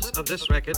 [0.00, 0.76] purpose of this record.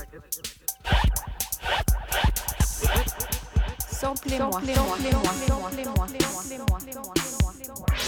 [3.91, 8.08] Samplez-moi, samplez-moi, samplez-moi, samplez-moi, samplez-moi.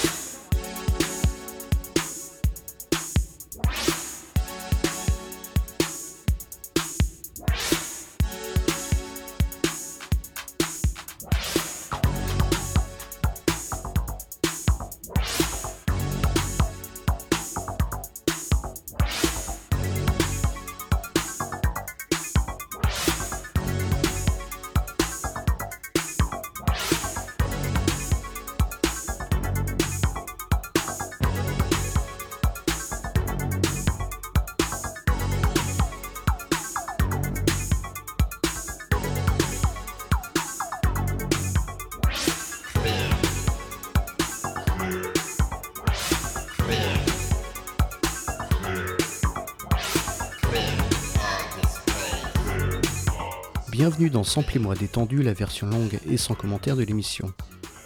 [54.01, 57.35] Bienvenue dans Samplez-moi détendu, la version longue et sans commentaire de l'émission.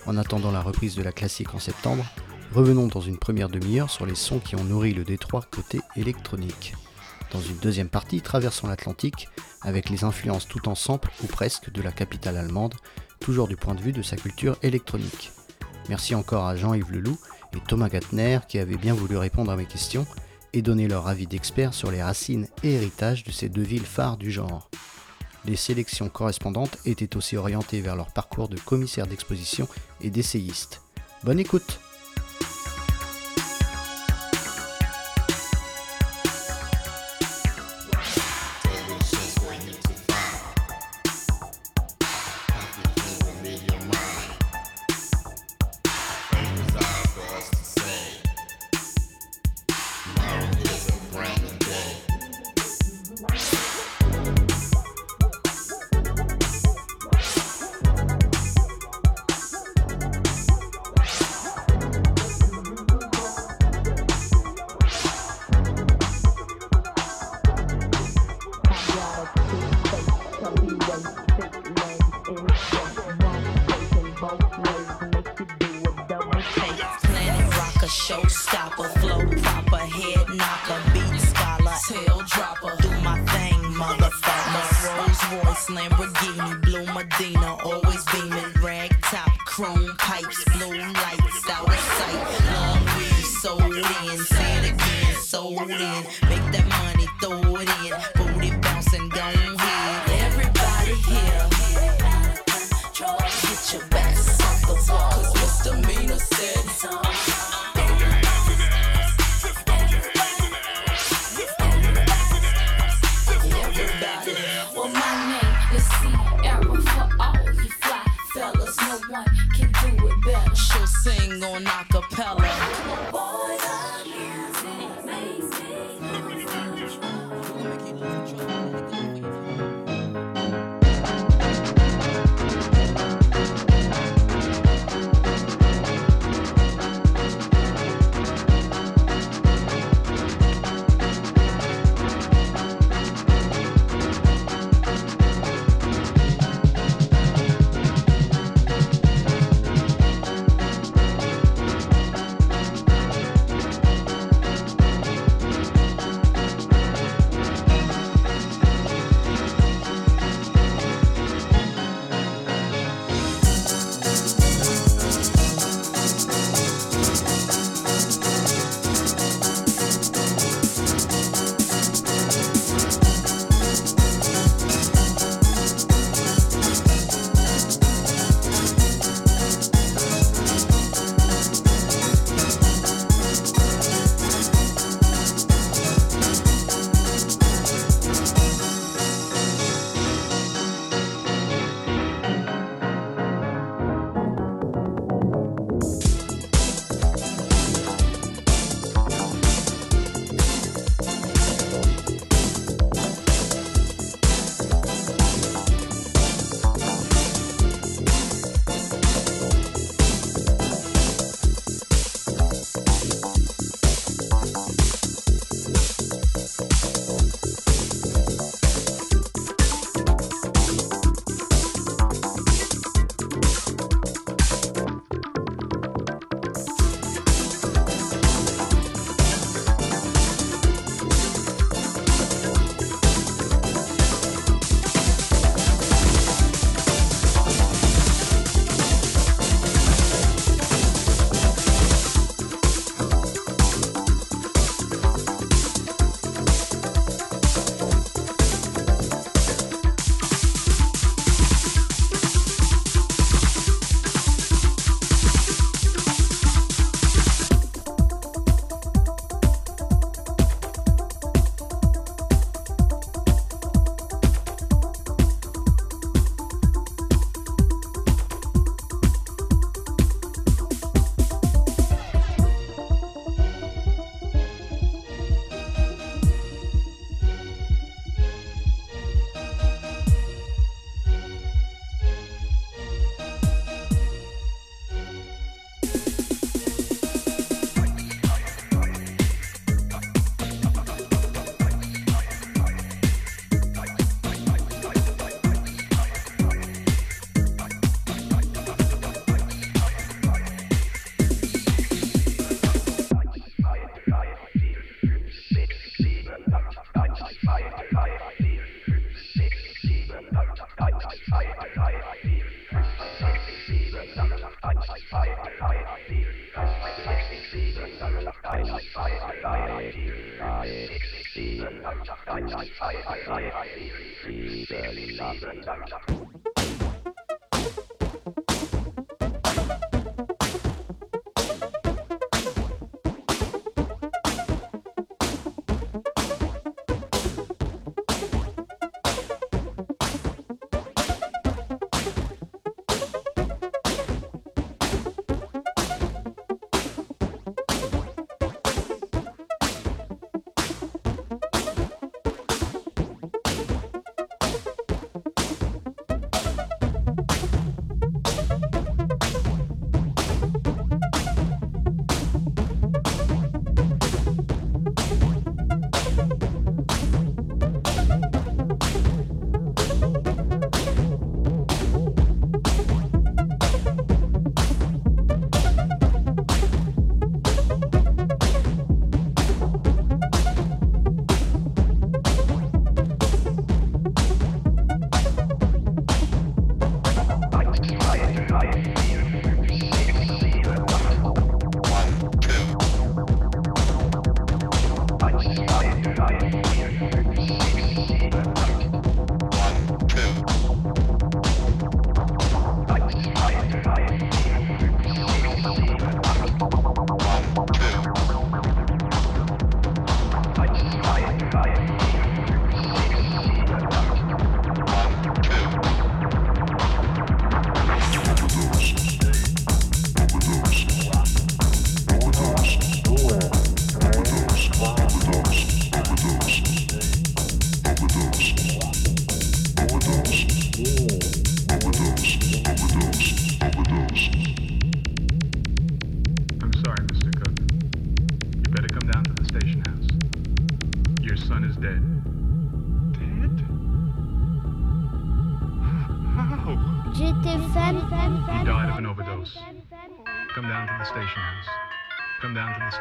[0.06, 2.06] En attendant la reprise de la classique en septembre,
[2.52, 6.74] revenons dans une première demi-heure sur les sons qui ont nourri le Détroit côté électronique.
[7.32, 9.28] Dans une deuxième partie, traversons l'Atlantique
[9.62, 12.76] avec les influences tout en sample ou presque de la capitale allemande,
[13.18, 15.32] toujours du point de vue de sa culture électronique.
[15.88, 17.18] Merci encore à Jean-Yves Leloup
[17.56, 20.06] et Thomas Gattner qui avaient bien voulu répondre à mes questions
[20.52, 24.16] et donner leur avis d'experts sur les racines et héritages de ces deux villes phares
[24.16, 24.70] du genre.
[25.46, 29.68] Les sélections correspondantes étaient aussi orientées vers leur parcours de commissaire d'exposition
[30.00, 30.80] et d'essayiste.
[31.22, 31.80] Bonne écoute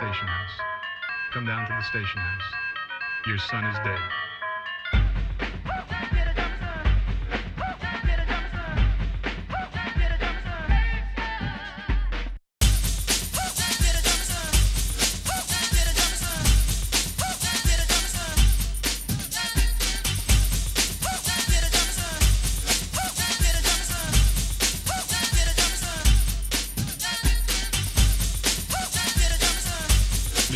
[0.03, 0.59] station house.
[1.31, 2.53] Come down to the station house.
[3.25, 4.22] Your son is dead.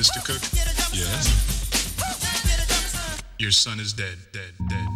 [0.07, 0.23] Mr.
[0.23, 0.41] Cook?
[0.93, 1.27] Yes.
[3.39, 4.86] Your son is dead, dead, dead.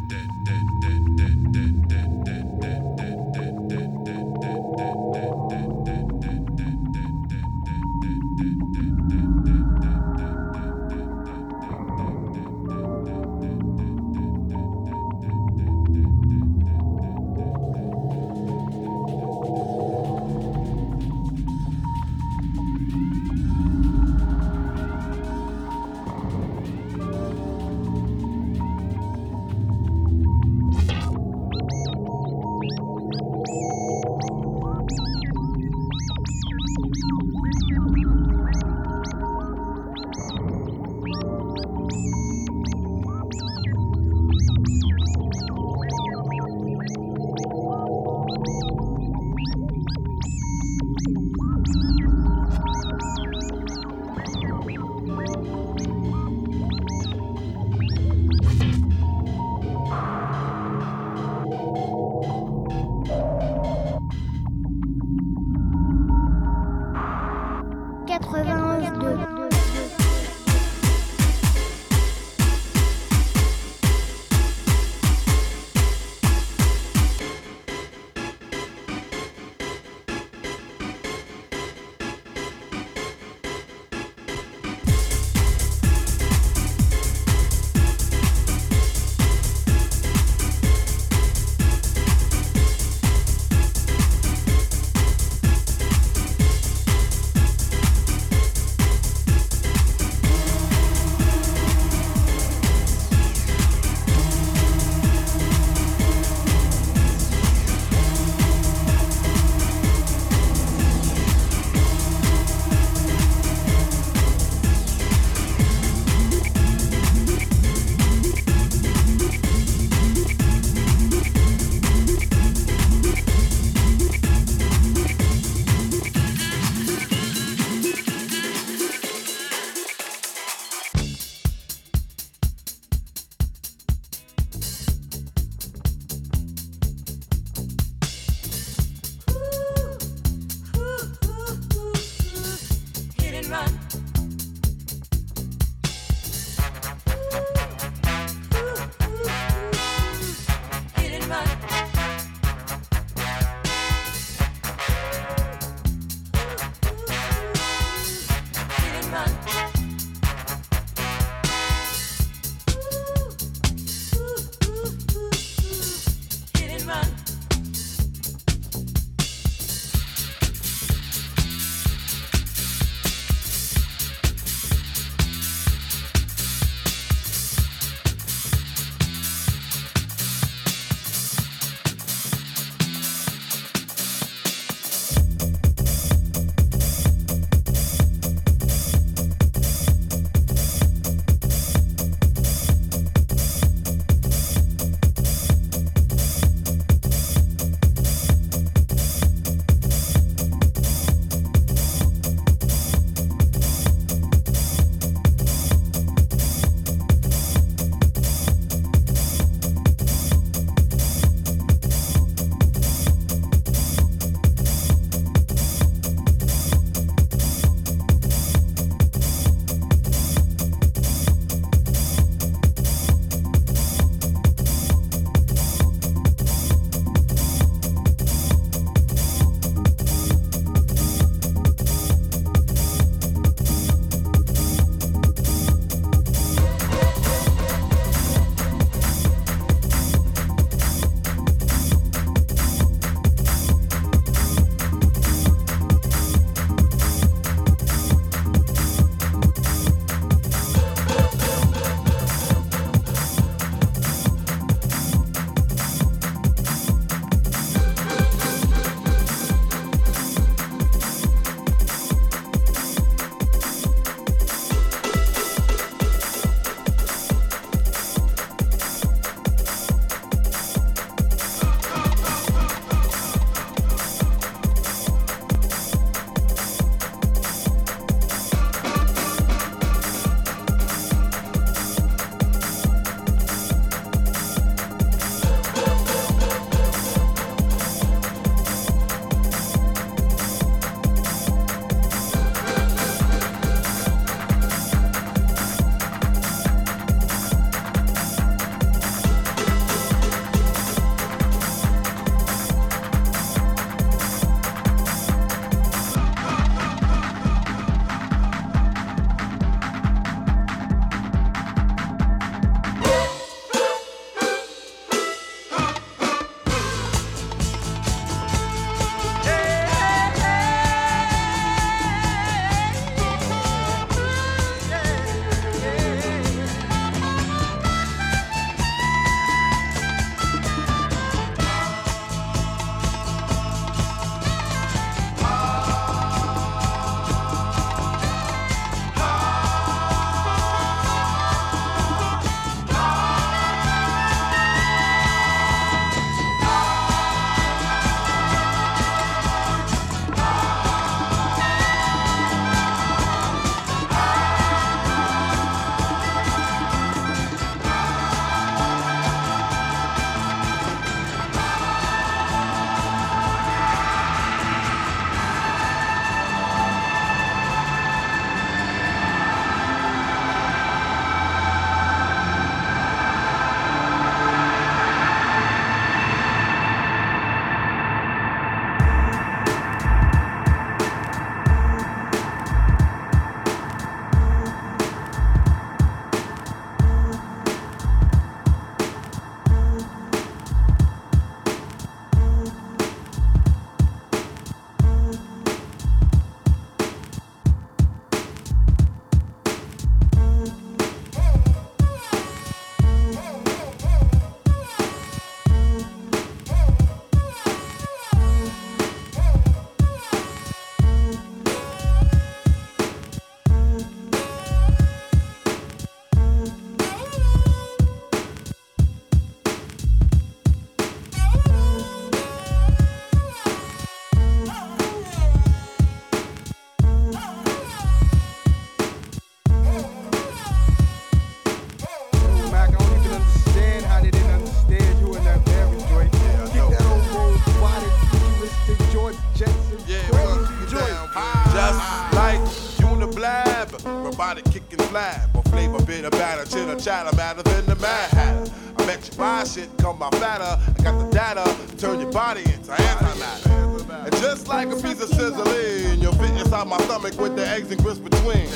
[444.41, 445.55] Body kicking flab.
[445.55, 448.71] Or flavor bit of batter, chitter chatter, matter than the mad hatter.
[448.97, 450.81] I bet you buy shit, come my fatter.
[450.99, 454.25] I got the data, turn your body into antimatter.
[454.25, 457.91] And just like a piece of sizzling, you'll fit inside my stomach with the eggs
[457.91, 458.67] and grits between.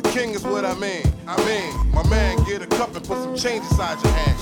[0.00, 1.04] The king is what I mean.
[1.26, 4.38] I mean, my man, get a cup and put some change inside your hand.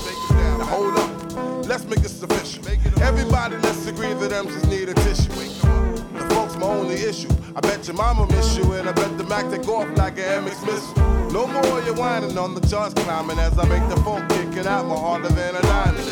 [0.59, 2.65] Now hold up, let's make this official.
[3.01, 5.29] Everybody, let's agree that them just need a tissue.
[5.29, 7.29] The folks my only issue.
[7.55, 10.45] I bet your mama miss you, and I bet the Mac take off like an
[10.45, 11.31] MX missile.
[11.31, 14.85] No more you whining on the charts climbing as I make the phone kicking out
[14.85, 16.07] more harder than a diamond.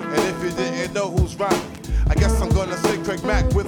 [0.00, 1.60] And if you didn't know who's rhyming,
[2.08, 3.66] I guess I'm gonna say Craig Mack with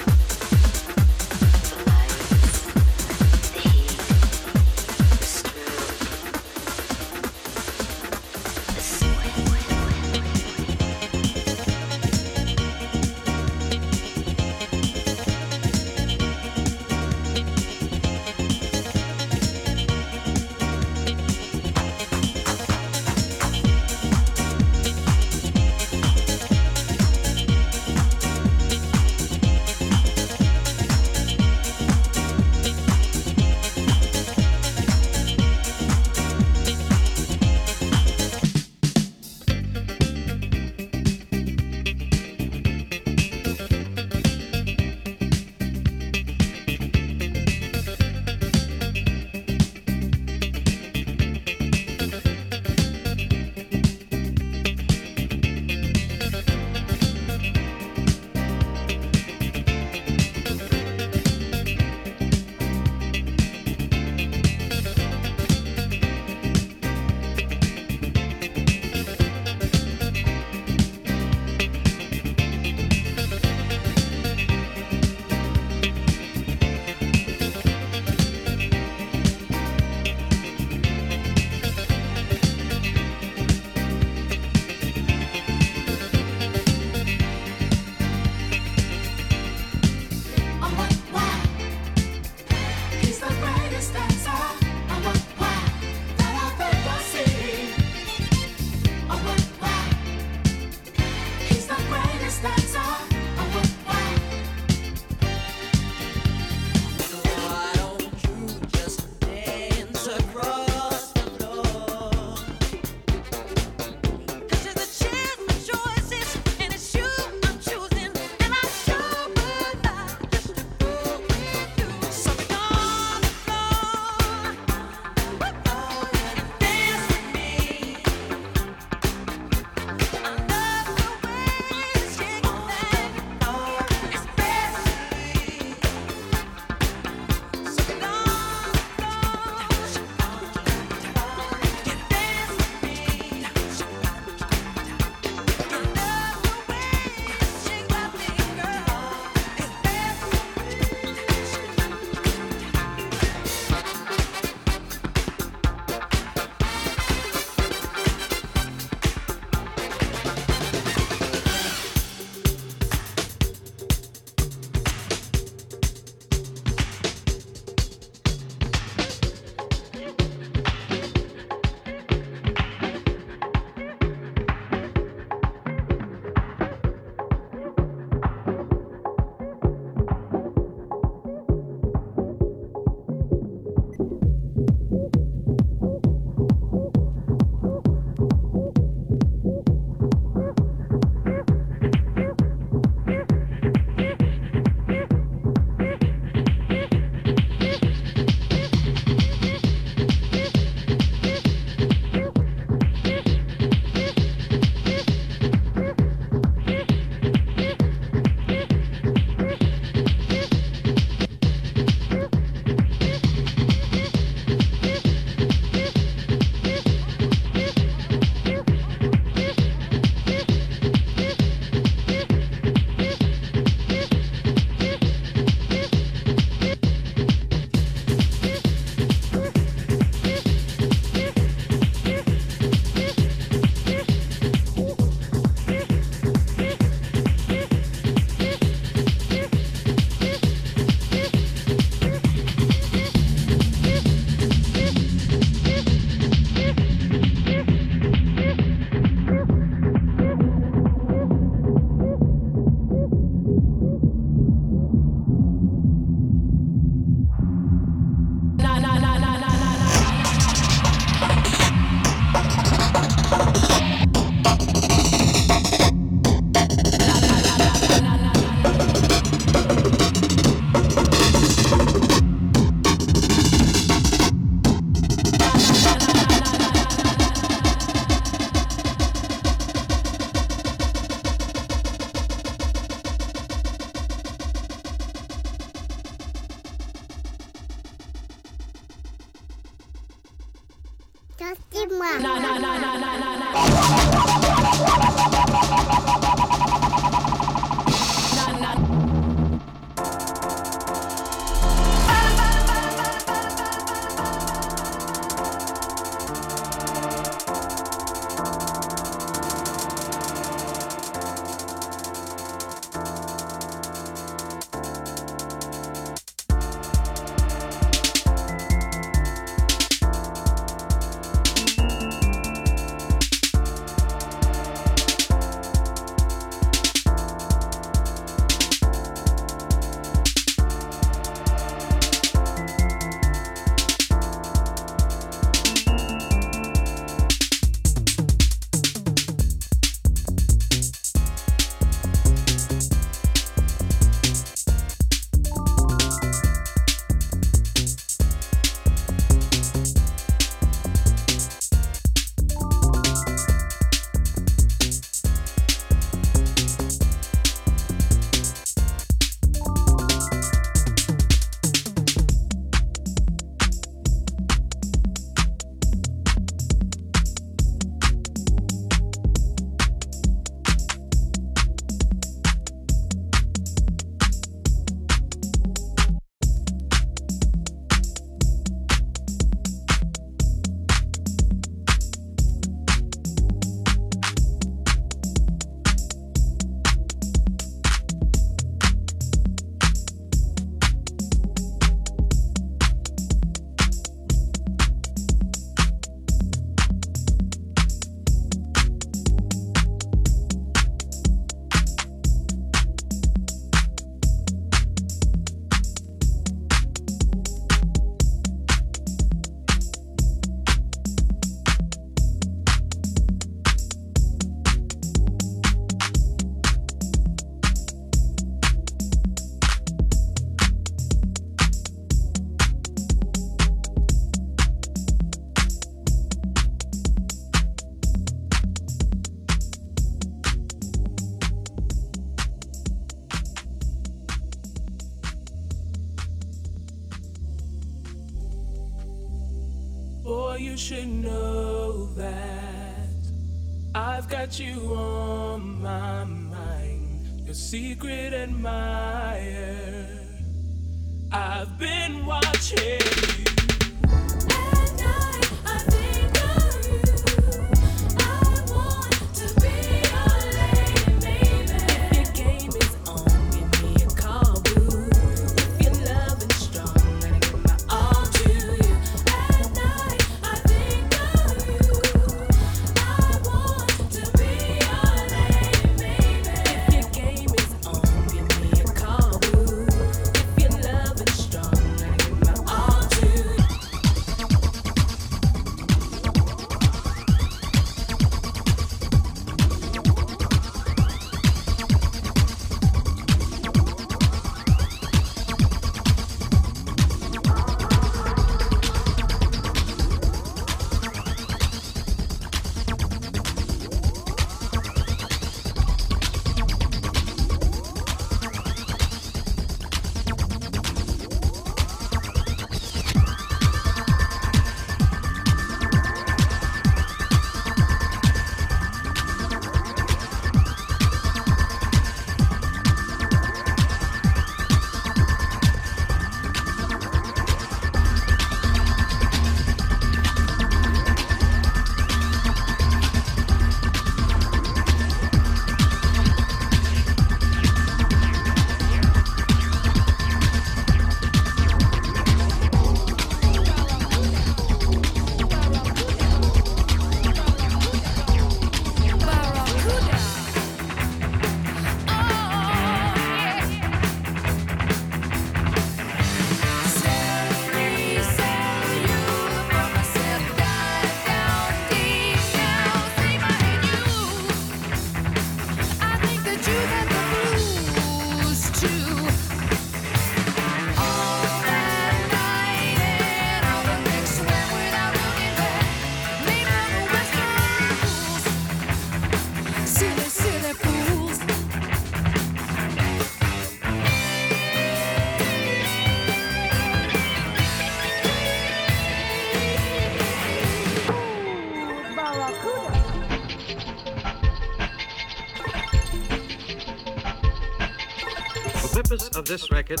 [599.42, 600.00] of this record.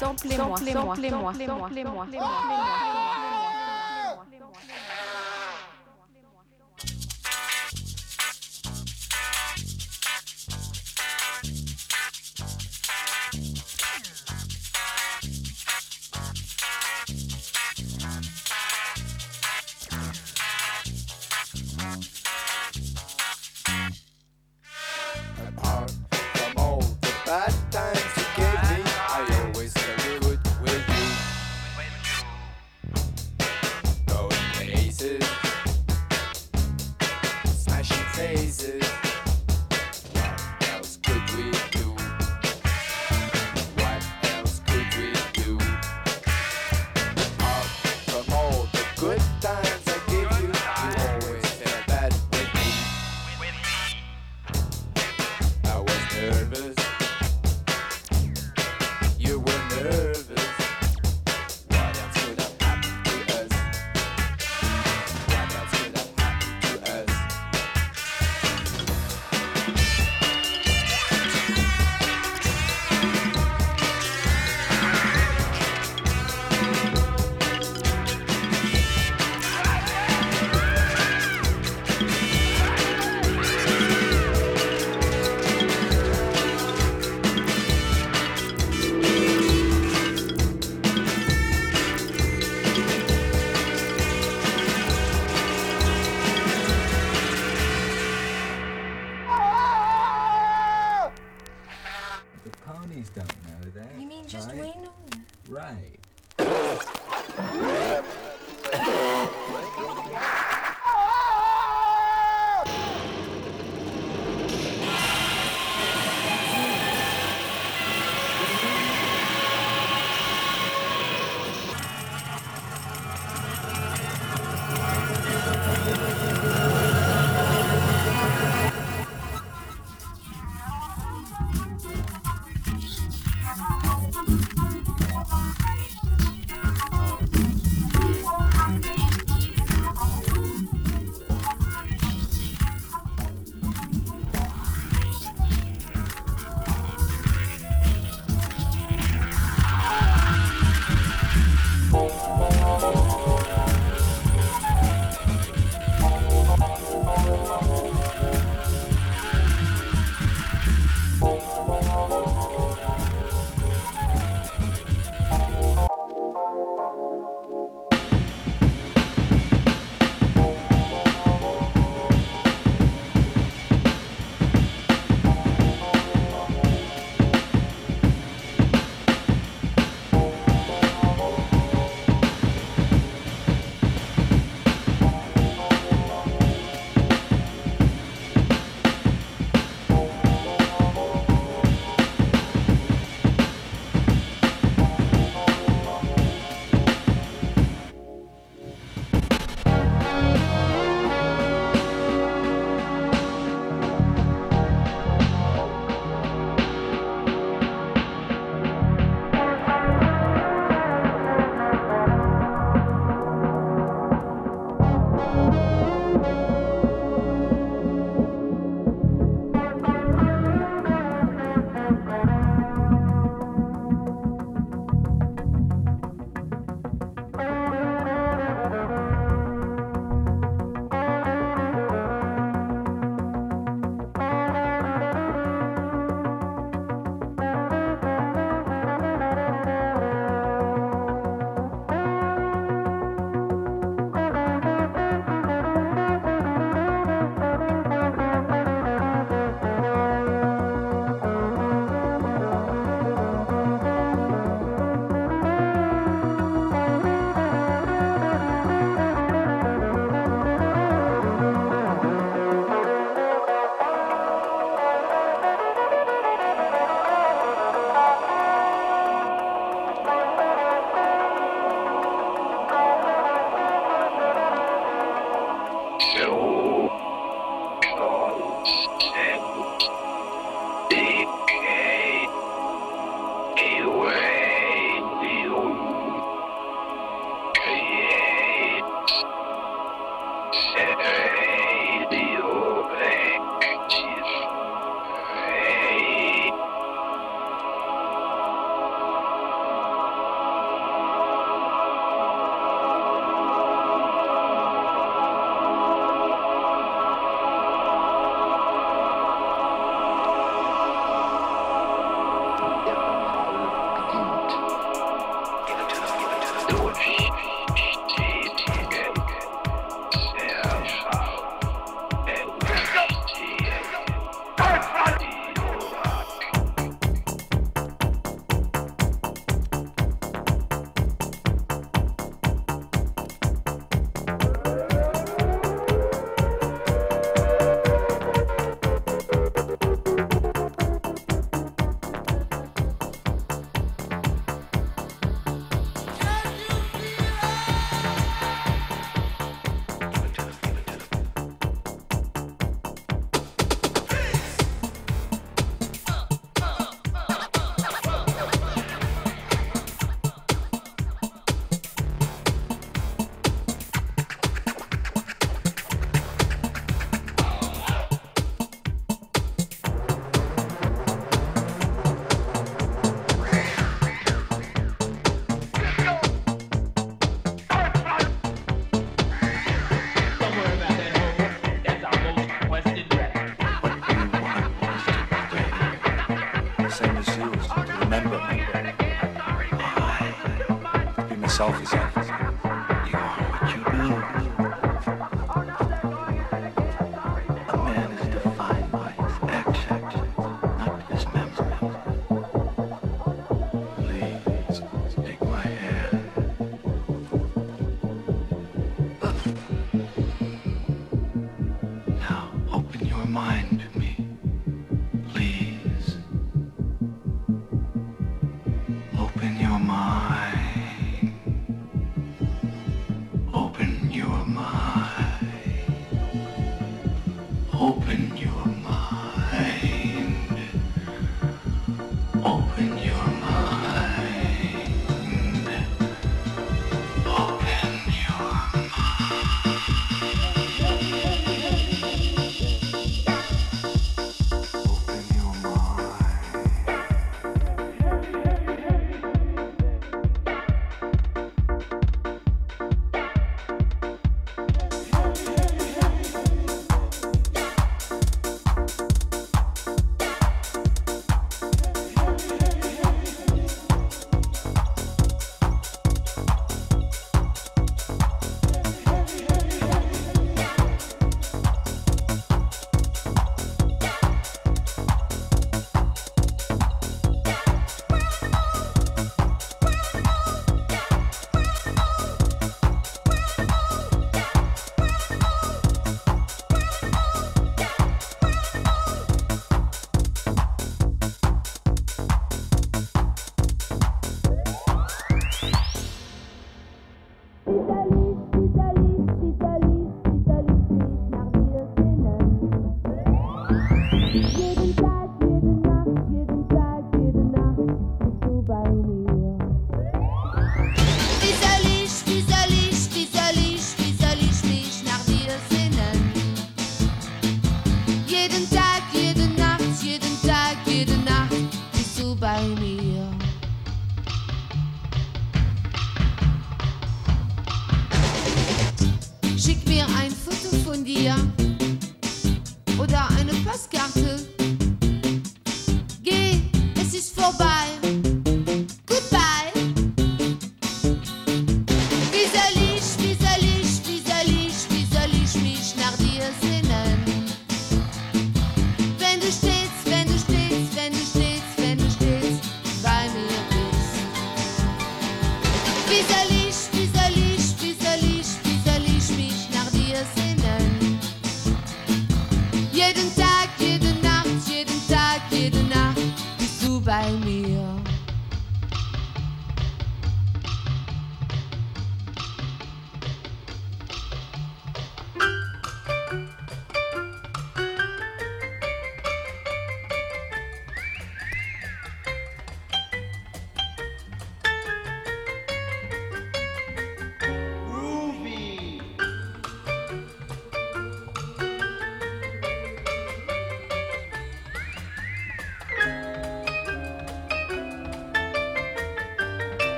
[0.00, 2.49] Samplez-moi, samplez-moi, samplez-moi, Apart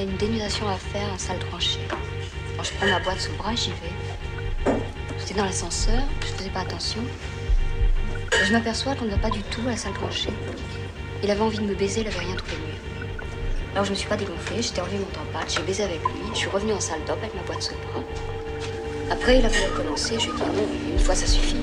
[0.00, 1.78] a une dénudation à faire en salle tranchée.
[2.54, 4.72] Alors, je prends ma boîte sous bras j'y vais.
[5.18, 7.00] J'étais dans l'ascenseur, je faisais pas attention.
[8.32, 10.30] Et je m'aperçois qu'on ne va pas du tout à la salle tranchée.
[11.22, 13.26] Il avait envie de me baiser, il avait rien trouvé mieux.
[13.74, 16.38] Alors je me suis pas dégonflée, j'étais enlevée mon temps j'ai baisé avec lui, je
[16.38, 18.02] suis revenue en salle d'op avec ma boîte sous bras.
[19.10, 21.56] Après, il a voulu recommencer, je lui ai dit non, une fois ça suffit.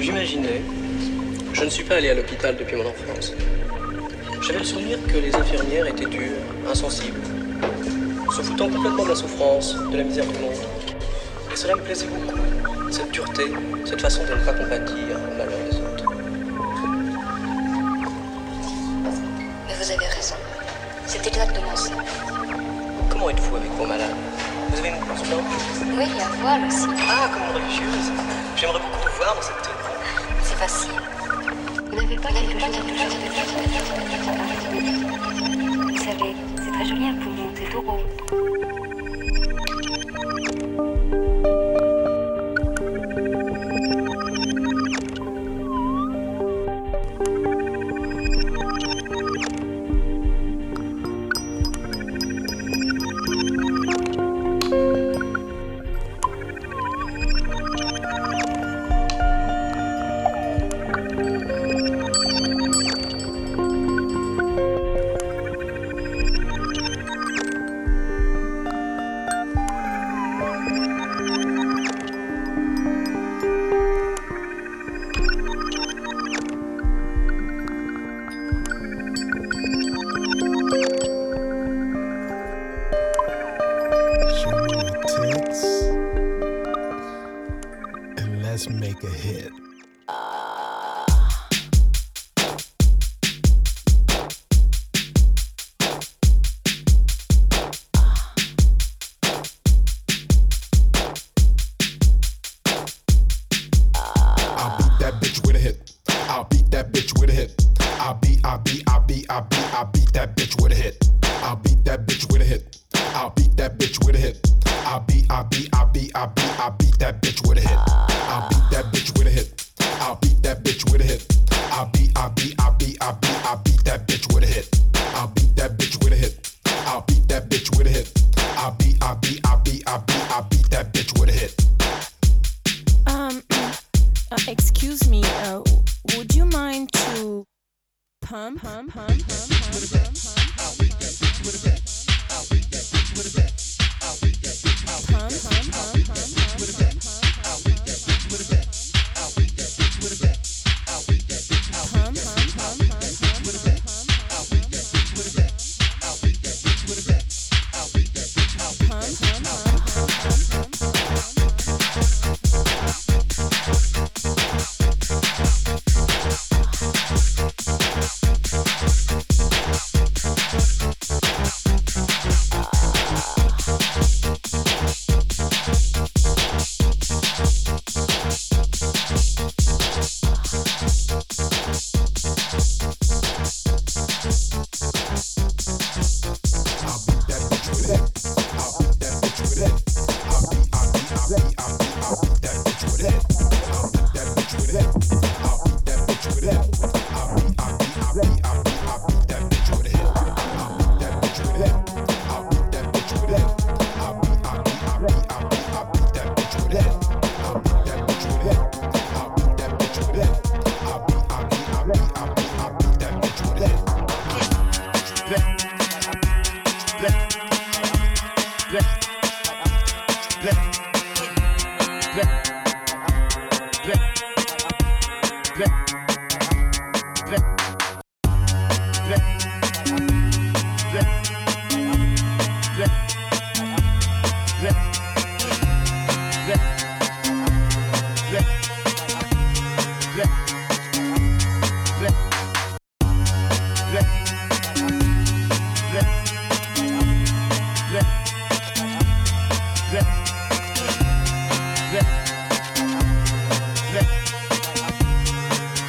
[0.00, 0.62] J'imaginais.
[1.52, 3.32] Je ne suis pas allé à l'hôpital depuis mon enfance.
[4.46, 6.36] J'avais le souvenir que les infirmières étaient dures,
[6.70, 7.18] insensibles,
[8.30, 10.52] se foutant complètement de la souffrance, de la misère du monde.
[11.50, 12.38] Et cela me plaisait beaucoup,
[12.90, 13.44] cette dureté,
[13.86, 16.04] cette façon de ne pas compatir au malheur des autres.
[19.66, 20.36] Mais vous avez raison.
[21.06, 21.92] C'est exactement ça.
[23.08, 24.10] Comment êtes-vous avec vos malades?
[24.68, 25.20] Vous avez une blanche
[25.96, 26.86] Oui, il y a voile aussi.
[27.08, 28.12] Ah, comme une religieuse.
[28.56, 29.74] J'aimerais beaucoup vous voir dans cette tenue.
[30.42, 31.03] C'est facile.
[32.24, 32.30] Vous
[35.98, 37.82] savez, c'est très joli un poumon, c'est tout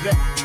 [0.05, 0.44] Yeah.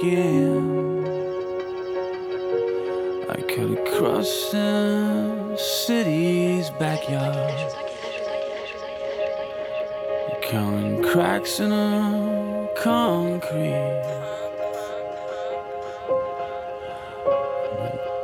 [0.00, 1.04] Again.
[3.28, 7.72] I cut across the city's backyard.
[10.42, 14.06] Counting cracks in the concrete.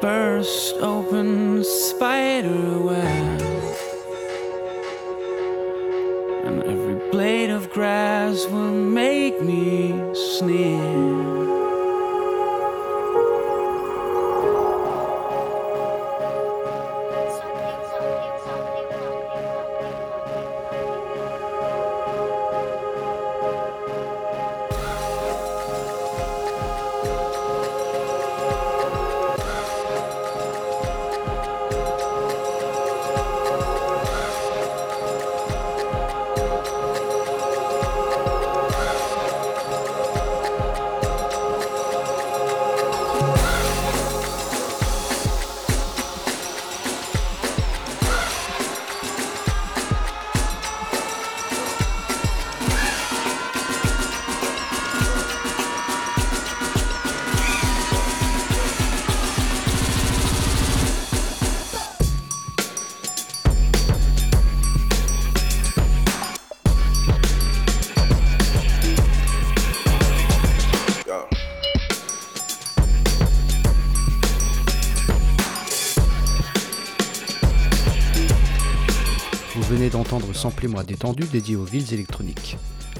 [0.00, 3.40] Burst open spider web.
[6.46, 11.35] And every blade of grass will make me sneer.
[80.46, 82.56] D'entendre Samplez-moi détendu dédié aux villes électroniques.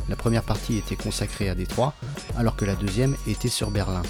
[0.09, 1.95] La première partie était consacrée à Détroit,
[2.37, 4.03] alors que la deuxième était sur Berlin.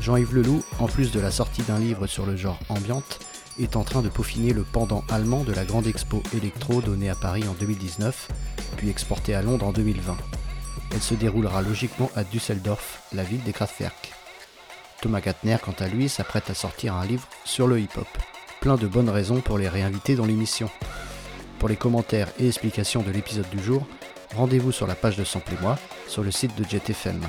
[0.00, 3.20] Jean-Yves Leloup, en plus de la sortie d'un livre sur le genre ambiante,
[3.58, 7.14] est en train de peaufiner le pendant allemand de la grande expo électro donnée à
[7.14, 8.28] Paris en 2019,
[8.76, 10.16] puis exportée à Londres en 2020.
[10.92, 14.12] Elle se déroulera logiquement à Düsseldorf, la ville des Kraftwerk.
[15.00, 18.08] Thomas Gatner, quant à lui, s'apprête à sortir un livre sur le hip-hop.
[18.60, 20.68] Plein de bonnes raisons pour les réinviter dans l'émission.
[21.58, 23.84] Pour les commentaires et explications de l'épisode du jour,
[24.36, 27.20] rendez-vous sur la page de Samplez-moi sur le site de JetFM.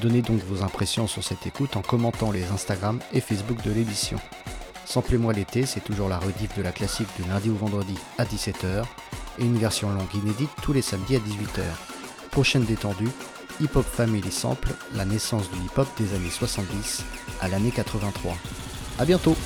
[0.00, 4.18] Donnez donc vos impressions sur cette écoute en commentant les Instagram et Facebook de l'émission.
[4.84, 8.84] Samplez-moi l'été, c'est toujours la rediff de la classique du lundi au vendredi à 17h
[9.40, 11.64] et une version longue inédite tous les samedis à 18h.
[12.30, 13.10] Prochaine détendue,
[13.60, 17.02] Hip Hop Family Sample, la naissance du hip hop des années 70
[17.40, 18.36] à l'année 83.
[19.00, 19.36] A bientôt